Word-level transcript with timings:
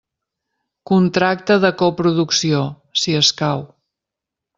Contracte 0.91 1.57
de 1.65 1.71
coproducció, 1.81 2.63
si 3.03 3.15
escau. 3.21 3.63